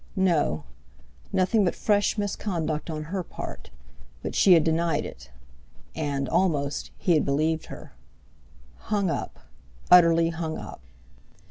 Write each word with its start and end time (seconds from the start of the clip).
No! 0.15 0.63
Nothing 1.31 1.63
but 1.63 1.75
fresh 1.75 2.17
misconduct 2.17 2.89
on 2.89 3.03
her 3.03 3.21
part—but 3.21 4.33
she 4.33 4.53
had 4.53 4.63
denied 4.63 5.05
it; 5.05 5.29
and—almost—he 5.93 7.13
had 7.13 7.23
believed 7.23 7.67
her. 7.67 7.93
Hung 8.77 9.11
up! 9.11 9.37
Utterly 9.91 10.29
hung 10.29 10.57
up! 10.57 10.81